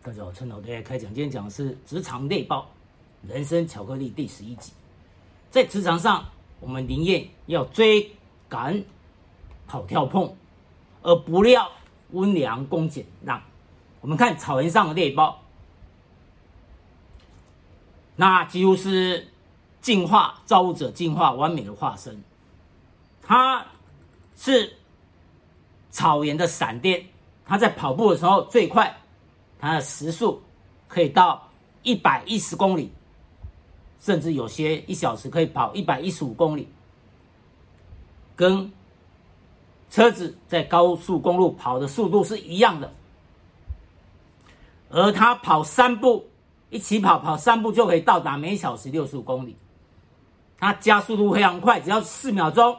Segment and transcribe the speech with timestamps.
[0.00, 1.12] 大家好，陈老爹开讲。
[1.12, 2.70] 今天讲的是职场类报，
[3.26, 4.72] 人生巧克力第十一集。
[5.50, 6.24] 在职场上，
[6.60, 8.12] 我们宁愿要追
[8.48, 8.84] 赶、
[9.66, 10.36] 跑跳碰，
[11.02, 11.68] 而不料
[12.12, 13.42] 温良恭俭让。
[14.00, 15.42] 我们看草原上的类报，
[18.14, 19.26] 那几乎是
[19.80, 22.22] 进化造物者进化完美的化身。
[23.20, 23.66] 它
[24.36, 24.76] 是
[25.90, 27.06] 草原的闪电，
[27.44, 28.96] 它在跑步的时候最快。
[29.58, 30.42] 它的时速
[30.86, 31.48] 可以到
[31.82, 32.92] 一百一十公里，
[34.00, 36.68] 甚至有些一小时可以跑一百一十五公里，
[38.36, 38.70] 跟
[39.90, 42.92] 车子在高速公路跑的速度是一样的。
[44.90, 46.26] 而它跑三步，
[46.70, 49.56] 一起跑跑三步就可以到达每小时六十五公里。
[50.58, 52.76] 它加速度非常快，只要四秒钟，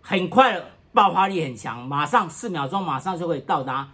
[0.00, 3.90] 很快了，爆发力很强，马上四秒钟马上就可以到达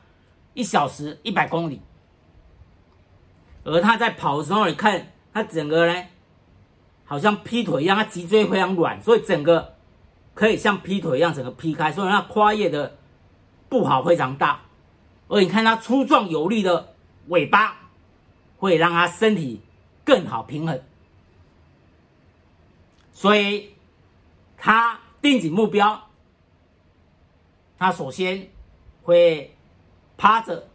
[0.52, 1.80] 一小时一百公里。
[3.64, 6.04] 而他在跑的时候，你看他整个呢，
[7.04, 9.74] 好像劈腿一样，他脊椎非常软，所以整个
[10.34, 12.96] 可以像劈腿一样整个劈开，所以他跨越的
[13.68, 14.60] 不好非常大。
[15.28, 16.94] 而你看他粗壮有力的
[17.28, 17.78] 尾巴，
[18.58, 19.62] 会让他身体
[20.04, 20.80] 更好平衡。
[23.12, 23.70] 所以
[24.58, 26.10] 他定紧目标，
[27.78, 28.50] 他首先
[29.02, 29.56] 会
[30.18, 30.68] 趴着，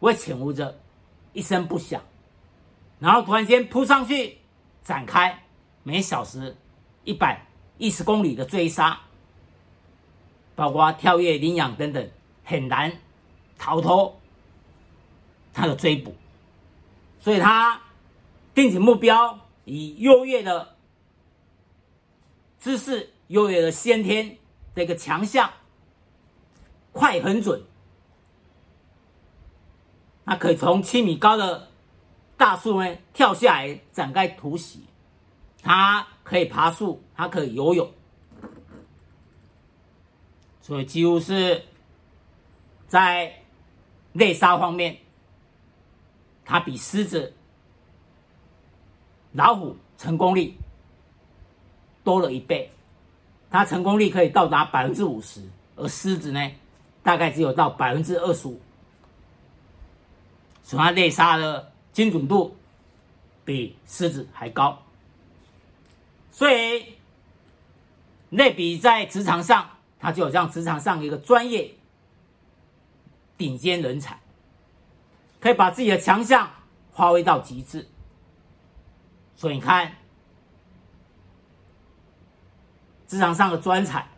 [0.00, 0.76] 会潜伏着，
[1.32, 2.02] 一声不响。
[3.04, 4.38] 然后突然间扑上去，
[4.82, 5.44] 展开
[5.82, 6.56] 每小时
[7.04, 8.98] 一百一十公里的追杀，
[10.54, 12.10] 包括跳跃、领养等等，
[12.44, 12.90] 很难
[13.58, 14.18] 逃脱
[15.52, 16.16] 他的追捕。
[17.20, 17.82] 所以他
[18.54, 20.74] 定起目标，以优越的
[22.56, 24.38] 姿势、优越的先天
[24.74, 25.52] 的一个强项，
[26.92, 27.62] 快很准，
[30.24, 31.68] 他可以从七米高的。
[32.36, 34.84] 大树呢，跳下来展开突袭，
[35.62, 37.88] 它可以爬树，它可以游泳，
[40.60, 41.64] 所以几乎是
[42.88, 43.32] 在
[44.12, 44.98] 猎杀方面，
[46.44, 47.32] 它比狮子、
[49.32, 50.56] 老虎成功率
[52.02, 52.68] 多了一倍，
[53.48, 55.40] 它成功率可以到达百分之五十，
[55.76, 56.50] 而狮子呢，
[57.02, 58.60] 大概只有到百分之二十五，
[60.64, 61.72] 所以它猎杀的。
[61.94, 62.56] 精准度
[63.44, 64.82] 比狮子还高，
[66.32, 66.96] 所以
[68.30, 71.72] 类比在职场上，他就好像职场上一个专业
[73.38, 74.18] 顶尖人才，
[75.40, 76.50] 可以把自己的强项
[76.92, 77.88] 发挥到极致。
[79.36, 79.98] 所以你看，
[83.06, 84.08] 职场上的专才，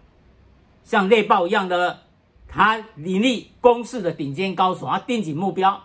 [0.83, 2.05] 像猎豹一样的，
[2.49, 5.83] 他凌厉攻势的顶尖高手，他定紧目标。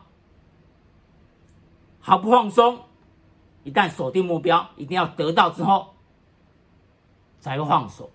[2.01, 2.79] 毫不放松，
[3.63, 5.93] 一旦锁定目标，一定要得到之后
[7.39, 8.09] 才会放手，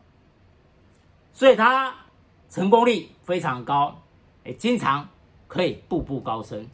[1.33, 1.95] 所以他
[2.51, 4.03] 成功率非常高，
[4.45, 5.09] 也经常
[5.47, 6.67] 可以步步高升。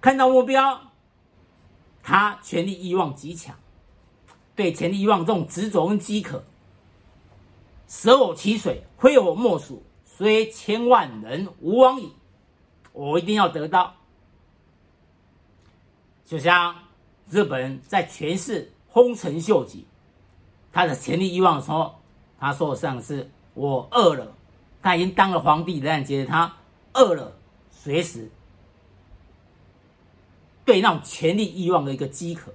[0.00, 0.80] 看到目标，
[2.02, 3.54] 他权力欲望极强，
[4.56, 6.42] 对权力欲望这种执着跟饥渴，
[7.86, 12.12] 舍我其谁，非我莫属，虽千万人吾往矣，
[12.92, 13.94] 我一定要得到。
[16.30, 16.76] 就像
[17.28, 19.84] 日本人在诠释丰臣秀吉
[20.72, 21.96] 他的权力欲望的时候，
[22.38, 24.32] 他说的上是“我饿了”，
[24.80, 26.54] 他已经当了皇帝，仍然觉得他
[26.92, 27.32] 饿了，
[27.72, 28.30] 随时
[30.64, 32.54] 对那种权力欲望的一个饥渴。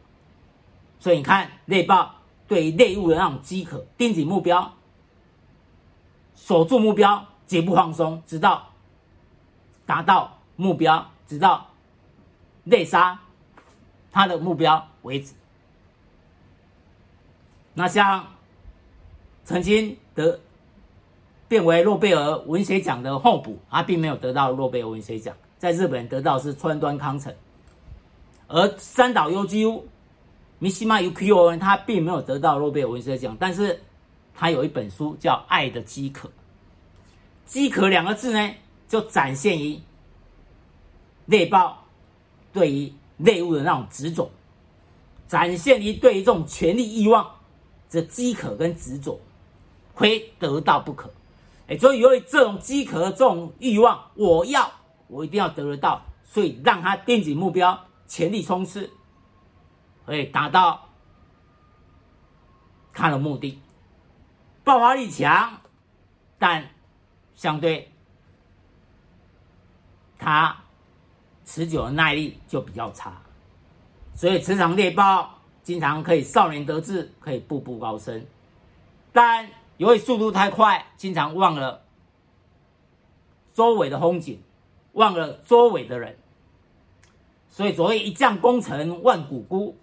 [0.98, 2.16] 所以你看，类报
[2.48, 4.74] 对于猎物的那种饥渴，盯紧目标，
[6.34, 8.70] 守住目标，绝不放松，直到
[9.86, 11.72] 达到目标，直到
[12.64, 13.20] 猎杀。
[14.16, 15.34] 他的目标为止。
[17.74, 18.26] 那像
[19.44, 20.40] 曾经得
[21.50, 27.36] 变为诺贝尔文学奖的候补，他并没有得到诺贝尔文学奖，在日本得到是川端康成。
[28.48, 29.86] 而三岛由纪夫、
[30.70, 33.84] 三岛由纪夫，他并没有得到诺贝尔文学奖，但是
[34.34, 36.30] 他有一本书叫《爱的饥渴》。
[37.46, 38.56] 饥渴两个字呢，
[38.88, 39.78] 就展现于
[41.26, 41.84] 猎报
[42.54, 42.94] 对于。
[43.18, 44.30] 内务的那种执着，
[45.28, 47.36] 展现你对于这种权力欲望
[47.90, 49.20] 的饥渴跟执着，
[49.96, 51.12] 非得到不可。
[51.68, 54.72] 哎，所以由于这种饥渴、这种欲望，我要，
[55.08, 58.92] 我一定要得得到，所以让他定紧目标，全力冲刺，
[60.06, 60.90] 可以达到
[62.94, 63.60] 他的目的。
[64.64, 65.62] 爆发力强，
[66.38, 66.70] 但
[67.36, 67.92] 相对
[70.18, 70.65] 他
[71.46, 73.22] 持久的耐力就比较差。
[74.14, 78.26] 所以磁场猎豹经常可以少年得志，可以步步高升，
[79.14, 81.84] 但由于速度太快，经常忘了
[83.54, 84.42] 周围的风景，
[84.94, 86.18] 忘了周围的人。
[87.50, 89.78] 所以所谓一将功成万骨枯，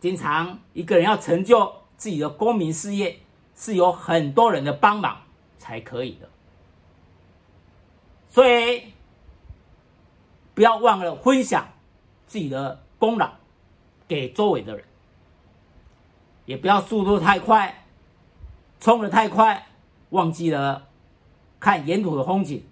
[0.00, 3.20] 经常一个人要成就自己的功名事业，
[3.54, 5.18] 是有很多人的帮忙
[5.58, 6.28] 才可以的。
[8.28, 8.93] 所以
[10.54, 11.68] 不要忘了分享
[12.26, 13.32] 自己的功劳
[14.06, 14.84] 给周围的人，
[16.46, 17.84] 也不要速度太快，
[18.80, 19.66] 冲得太快，
[20.10, 20.86] 忘记了
[21.58, 22.64] 看沿途的风景，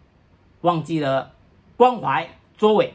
[0.61, 1.35] 忘记了
[1.77, 2.95] 关怀周围。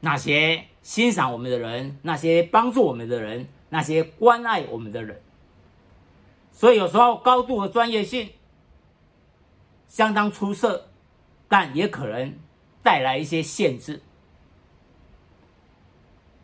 [0.00, 5.22] 那些欣赏我们的人，那些帮助我们的人，那些关爱我们的人，
[6.50, 8.30] 所以有时候高度的专业性
[9.86, 10.88] 相当出色，
[11.46, 12.34] 但也可能
[12.82, 14.00] 带来一些限制。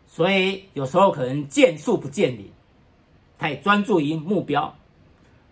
[0.07, 2.51] 所以有时候可能见树不见林，
[3.39, 4.77] 太专注于目标，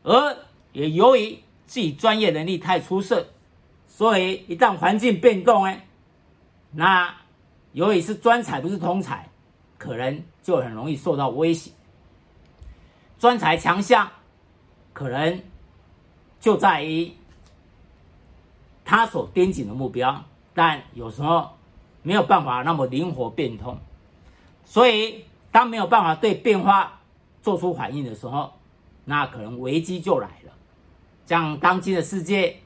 [0.02, 0.36] 而
[0.72, 3.28] 也由于自己专业能力太出色，
[3.86, 5.86] 所以一旦环境变动，哎，
[6.70, 7.14] 那。
[7.72, 9.28] 由于是专才，不是通才，
[9.76, 11.70] 可能就很容易受到威胁。
[13.18, 14.10] 专才强项
[14.94, 15.42] 可能
[16.40, 17.12] 就在于
[18.82, 20.24] 他所盯紧的目标，
[20.56, 21.50] 但有时候
[22.02, 23.78] 没有办法那么灵活变通。
[24.64, 27.00] 所以，当没有办法对变化
[27.42, 28.54] 做出反应的时候，
[29.04, 30.52] 那可能危机就来了。
[31.26, 32.56] 像当今的世界，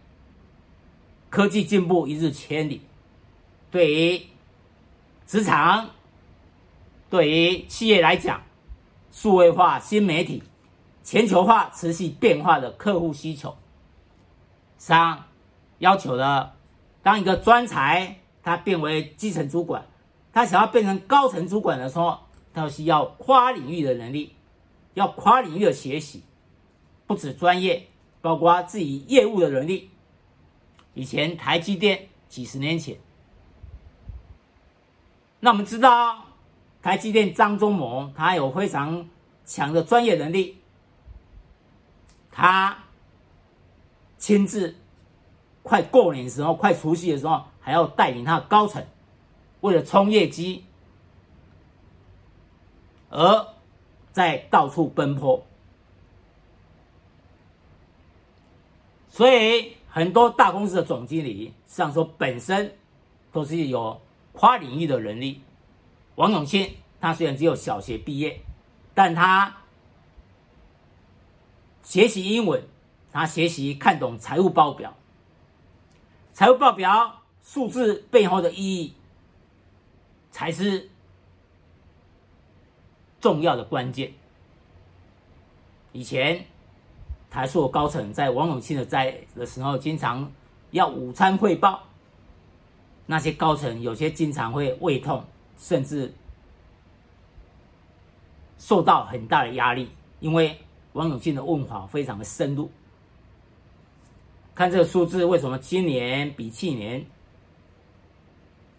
[1.29, 2.83] 科技进步一日千里，
[3.71, 4.23] 对于
[5.27, 5.91] 职场
[7.11, 8.41] 对于企业来讲，
[9.11, 10.43] 数位化、新媒体、
[11.03, 13.57] 全球化持续变化的客户需求，
[14.79, 15.25] 三
[15.79, 16.55] 要求的，
[17.03, 19.87] 当一个专才他变为基层主管，
[20.33, 22.19] 他想要变成高层主管的时候，
[22.53, 24.35] 他需要跨领域的能力，
[24.95, 26.23] 要跨领域的学习，
[27.07, 27.89] 不止专业，
[28.21, 29.91] 包括自己业务的能力。
[30.95, 32.99] 以前台积电几十年前。
[35.39, 36.25] 那我们知道，
[36.83, 39.09] 台积电张忠谋他有非常
[39.47, 40.59] 强的专业能力，
[42.31, 42.77] 他
[44.19, 44.77] 亲自
[45.63, 48.85] 快过年的时候、快除夕的时候，还要带领他的高层，
[49.61, 50.65] 为了冲业绩，
[53.09, 53.49] 而
[54.13, 55.45] 在到处奔波。
[59.09, 62.77] 所以很多大公司的总经理，实际上说本身
[63.33, 64.01] 都是有。
[64.33, 65.43] 跨领域的能力，
[66.15, 68.41] 王永庆他虽然只有小学毕业，
[68.95, 69.57] 但他
[71.83, 72.63] 学习英文，
[73.11, 74.97] 他学习看懂财务报表，
[76.41, 78.95] 财务报表数字背后的意义
[80.31, 80.89] 才是
[83.21, 84.15] 重要的关键。
[85.93, 86.47] 以前
[87.29, 90.33] 台塑高层在王永庆的在的时候，经常
[90.71, 91.83] 要午餐汇报。
[93.05, 95.23] 那些高层有些经常会胃痛，
[95.59, 96.11] 甚至
[98.57, 99.91] 受到很大的压力，
[100.21, 100.59] 因为
[100.95, 102.71] 王永庆的问法非常的深入。
[104.61, 107.07] 看这个数字，为什么今年比去年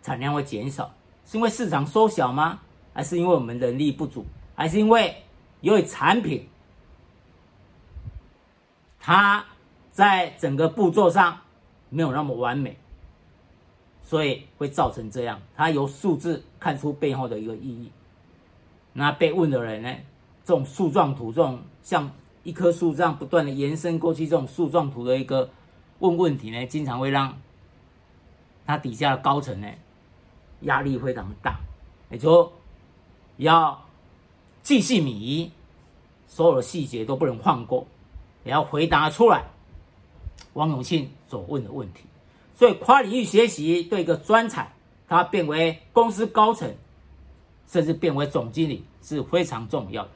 [0.03, 0.93] 产量会减少？
[1.25, 2.59] 是因为市场缩小吗？
[2.93, 4.23] 还是因为我们人力不足？
[4.53, 5.23] 还是因为
[5.61, 6.47] 由于产品
[8.99, 9.43] 它
[9.91, 11.39] 在整个步骤上
[11.89, 12.77] 没有那么完美？
[14.03, 17.91] 所以会造成这样，他由数字看出背后的一个意义。
[18.93, 19.91] 那被问的人呢？
[20.45, 22.11] 这种树状图，这种像
[22.43, 25.49] 一棵树这样不断的延伸过去，这种树状图的一个
[26.01, 27.39] 问问题呢，经常会让
[28.65, 29.67] 他底下的高层呢
[30.61, 31.59] 压力非常大。
[32.09, 32.53] 也就说
[33.37, 33.85] 要
[34.63, 35.51] 巨细靡遗，
[36.27, 37.87] 所有的细节都不能放过，
[38.43, 39.45] 也要回答出来。
[40.53, 42.01] 王永庆所问的问题。
[42.55, 44.73] 所以跨领域学习对一个专才，
[45.07, 46.75] 他变为公司高层，
[47.67, 50.09] 甚至变为总经理是非常重要的。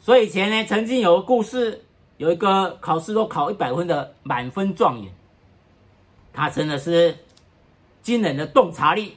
[0.00, 1.84] 所以以前呢，曾经有个故事，
[2.18, 5.12] 有一个考试都考一百分的满分状元，
[6.32, 7.16] 他真的是
[8.02, 9.16] 惊人的洞察力。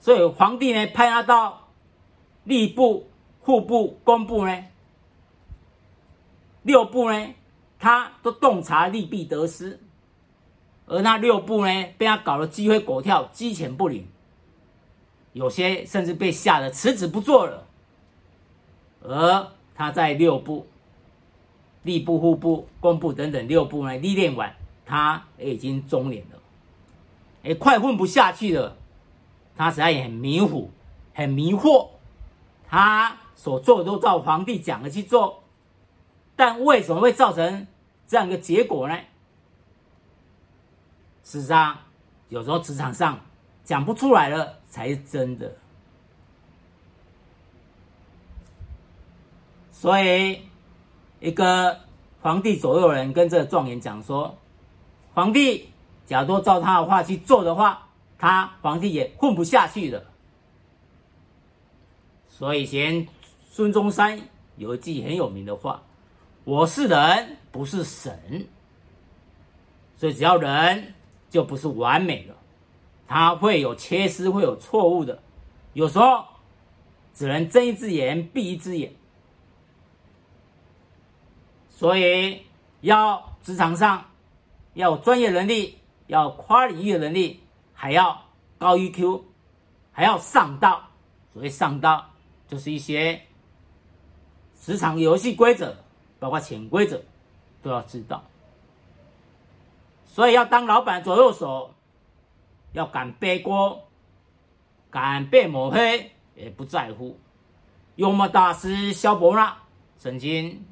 [0.00, 1.68] 所以皇帝呢派他到
[2.46, 3.08] 吏部、
[3.40, 4.64] 户部、工部呢
[6.62, 7.34] 六部呢，
[7.78, 9.78] 他都洞察利弊得失。
[10.86, 14.06] 而那六部呢，被他搞得鸡飞狗跳、鸡犬不宁，
[15.32, 17.66] 有些甚至被吓得辞职不做了。
[19.02, 20.66] 而他在六部、
[21.84, 26.38] 吏部、户部、工部等等六部呢历练完，他也已经中年了。
[27.42, 28.76] 也快混不下去了。
[29.56, 30.70] 他实在也很迷糊，
[31.12, 31.88] 很迷惑。
[32.66, 35.44] 他所做的都照皇帝讲的去做，
[36.34, 37.66] 但为什么会造成
[38.06, 38.98] 这样一个结果呢？
[41.22, 41.78] 事实上，
[42.28, 43.20] 有时候职场上
[43.62, 45.56] 讲不出来了才是真的。
[49.70, 50.40] 所以，
[51.24, 51.80] 一个
[52.20, 54.36] 皇帝左右人跟这个状元讲说
[55.14, 55.70] ：“皇帝，
[56.04, 57.88] 假如照他的话去做的话，
[58.18, 60.04] 他皇帝也混不下去了。”
[62.28, 63.08] 所以，以前
[63.48, 64.20] 孙中山
[64.58, 65.82] 有一句很有名的话
[66.44, 68.46] ：“我是人，不是神。”
[69.96, 70.92] 所以，只要人
[71.30, 72.34] 就不是完美的，
[73.08, 75.22] 他会有缺失，会有错误的。
[75.72, 76.22] 有时候
[77.14, 78.92] 只能睁一只眼闭一只眼。
[81.76, 82.46] 所以，
[82.82, 84.04] 要职场上
[84.74, 85.76] 要有专业能力，
[86.06, 88.22] 要跨领域的能力，还要
[88.58, 89.22] 高 EQ，
[89.90, 90.84] 还要上道。
[91.32, 92.10] 所谓上道，
[92.46, 93.20] 就是一些
[94.60, 95.76] 职场游戏规则，
[96.20, 97.02] 包括潜规则，
[97.60, 98.22] 都要知道。
[100.06, 101.74] 所以，要当老板左右手，
[102.72, 103.88] 要敢背锅，
[104.90, 107.18] 敢被抹黑，也不在乎。
[107.96, 109.56] 幽默大师萧伯纳
[109.98, 110.64] 曾经。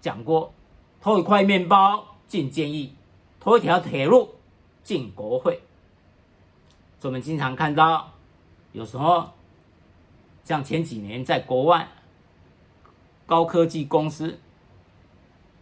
[0.00, 0.52] 讲过，
[1.00, 2.90] 偷一块面包进监狱，
[3.38, 4.30] 偷一条铁路
[4.82, 5.60] 进国会。
[6.98, 8.12] 所以我们经常看到，
[8.72, 9.30] 有时候
[10.44, 11.88] 像前几年在国外，
[13.26, 14.38] 高科技公司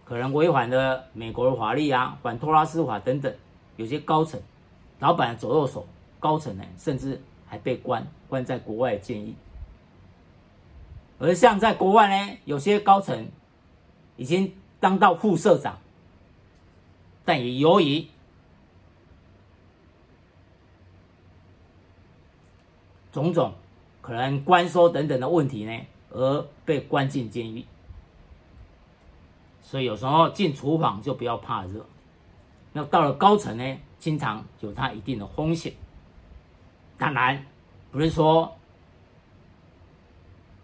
[0.04, 3.34] 可能违反了美国的法律啊，反托拉斯法等等，
[3.76, 4.40] 有些高层、
[5.00, 5.86] 老板的左右手、
[6.20, 9.34] 高层呢，甚至还被关关在国外监狱。
[11.18, 13.26] 而像在国外呢，有些高层。
[14.18, 15.78] 已经当到副社长，
[17.24, 18.04] 但也由于
[23.12, 23.54] 种种
[24.02, 27.64] 可能关收等等的问题呢，而被关进监狱。
[29.62, 31.86] 所以有时候进厨房就不要怕热。
[32.72, 35.72] 那到了高层呢，经常有它一定的风险。
[36.98, 37.46] 当然，
[37.92, 38.56] 不是说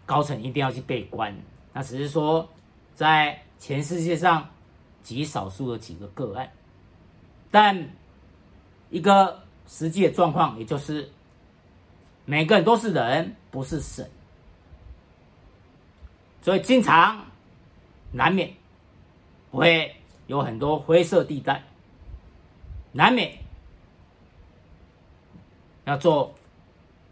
[0.05, 1.33] 高层一定要去被关，
[1.71, 2.49] 那只是说
[2.93, 3.44] 在。
[3.59, 4.49] 全世界上
[5.01, 6.51] 极少数的几个个案，
[7.49, 7.89] 但
[8.89, 11.09] 一个实际的状况，也就是
[12.25, 14.09] 每个人都是人，不是神，
[16.41, 17.25] 所以经常
[18.11, 18.53] 难免
[19.51, 19.95] 会
[20.27, 21.63] 有很多灰色地带，
[22.91, 23.37] 难免
[25.85, 26.33] 要做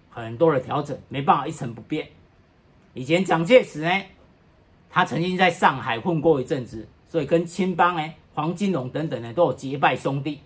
[0.09, 2.09] 很多的调整，没办法一成不变。
[2.93, 4.05] 以前蒋介石呢？
[4.95, 10.39] 他曾经在上海混过一阵子，所以跟青帮呢、黄金荣等等呢都有结拜兄弟。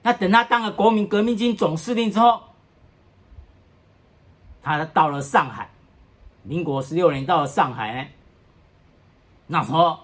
[0.00, 2.40] 那等他当了国民革命军总司令之后，
[4.62, 5.68] 他到了上海，
[6.44, 8.08] 民国十六年到了上海呢，
[9.48, 9.98] 那时候，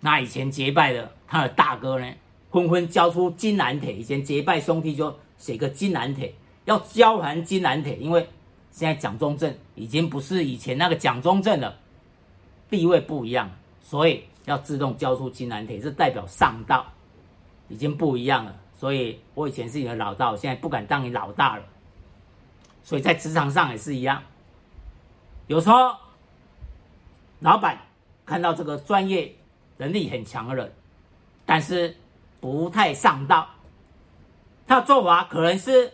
[0.00, 2.10] 那以前结拜的他的大哥呢，
[2.50, 6.34] 纷纷交出金兰铁，以前结拜兄弟就写个金兰铁，
[6.64, 8.26] 要交还金兰铁，因为。
[8.70, 11.76] 现在蒋中正已经不是以前那个蒋中正了，
[12.70, 16.86] 地位不一样，所以要自动交出金兰铁，这代表上道，
[17.68, 18.54] 已经不一样了。
[18.76, 21.64] 所以我以前是你的老大，我现在不敢当你老大了。
[22.84, 24.22] 所以在职场上也是一样，
[25.48, 25.96] 有时候
[27.40, 27.78] 老板
[28.24, 29.34] 看到这个专业
[29.76, 30.72] 能力很强的人，
[31.44, 31.96] 但是
[32.40, 33.50] 不太上道，
[34.66, 35.92] 他的做法可能是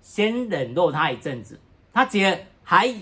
[0.00, 1.60] 先冷落他一阵子。
[1.92, 2.94] 他姐还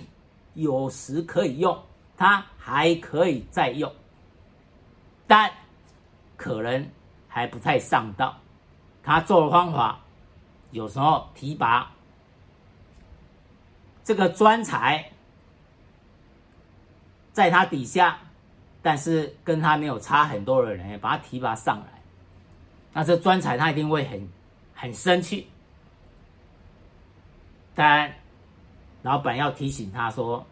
[0.55, 1.79] 有时可以用，
[2.17, 3.95] 他还可以再用，
[5.27, 5.51] 但
[6.37, 6.91] 可能
[7.29, 8.35] 还不太上道。
[9.03, 10.01] 他做的方法
[10.71, 11.93] 有时候提拔
[14.03, 15.13] 这个专才
[17.33, 18.19] 在他底下，
[18.81, 22.03] 但是跟他没有差很多的人，把他提拔上来，
[22.95, 24.29] 那这专才他一定会很
[24.75, 25.47] 很生气，
[27.75, 28.15] 但。
[29.03, 30.45] 老板要提醒他说：“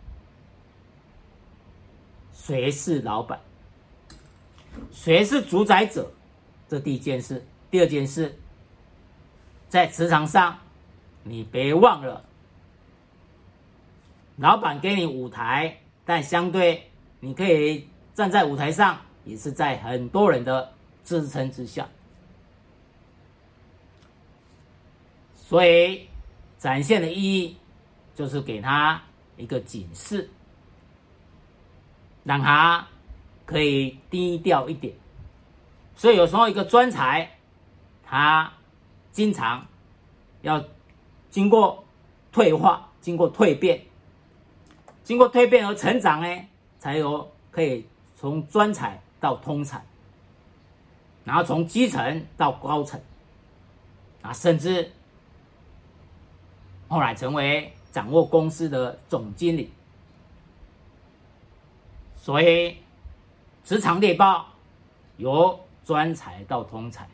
[2.33, 3.41] 谁是老板？
[4.93, 6.11] 谁是主宰者？
[6.69, 7.45] 这第一件事。
[7.71, 8.39] 第二件事，
[9.69, 10.59] 在职场上，
[11.25, 12.25] 你别忘了，
[14.37, 16.89] 老板给你舞台，但相对
[17.19, 20.73] 你可以站在舞台上，也是在很多人的
[21.05, 21.89] 支撑之下。
[25.35, 26.07] 所以，
[26.59, 27.57] 展现的意义。”
[28.17, 29.01] 就是给他
[29.37, 30.31] 一个警示，
[32.25, 32.89] 让他
[33.45, 34.95] 可以低调一点。
[35.95, 37.31] 所以有时候一个专才，
[38.03, 38.51] 他
[39.13, 39.67] 经常
[40.41, 40.65] 要
[41.29, 41.85] 经过
[42.33, 43.83] 退化、经过蜕变、
[45.05, 46.47] 经过蜕变而成长呢，
[46.79, 49.85] 才有可以从专才到通才，
[51.23, 52.99] 然后从基层到高层，
[54.23, 54.91] 啊，甚至
[56.89, 59.73] 后来成为掌握公司的总经理。
[62.15, 62.77] 所以，
[63.65, 64.49] 职场猎豹
[65.17, 67.09] 由专才到通才。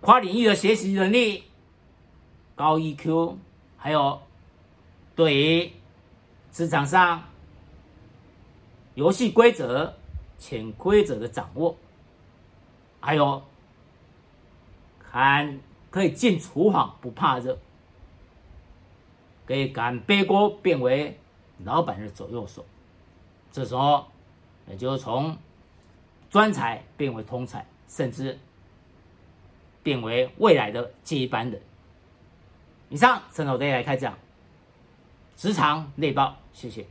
[0.00, 1.42] 跨领域的学习能力、
[2.54, 3.34] 高 EQ，
[3.76, 4.22] 还有
[5.16, 5.72] 对于
[6.52, 7.24] 职场上
[8.94, 9.92] 游戏规则、
[10.38, 11.76] 潜规则的掌握，
[13.00, 13.42] 还有
[15.00, 15.58] 看
[15.90, 17.58] 可以进厨房不怕热，
[19.50, 21.18] 可以敢背锅变为
[21.64, 22.64] 老板的左右手，
[23.50, 24.06] 这时候
[24.68, 25.36] 也就从
[26.30, 28.38] 专才变为通才，甚至。
[29.82, 31.60] 变为未来的接班人。
[32.90, 34.16] 以上，陈老爹来开讲，
[35.34, 36.86] 职场内爆，谢谢。